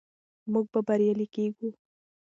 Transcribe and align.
موږ 0.51 0.65
به 0.71 0.79
بریالي 0.87 1.27
کیږو. 1.35 1.69